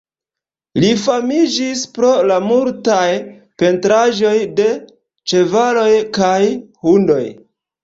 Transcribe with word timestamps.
Li 0.83 0.87
famiĝis 1.01 1.83
pro 1.97 2.09
la 2.31 2.37
multaj 2.45 3.05
pentraĵoj 3.65 4.33
de 4.63 4.67
ĉevaloj 5.35 5.87
kaj 6.19 6.35
hundoj. 6.89 7.23